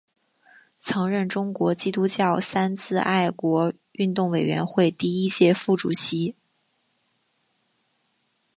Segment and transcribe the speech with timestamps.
[0.79, 6.33] 曾任中国基督教三自爱国运动委员会第一届副主席。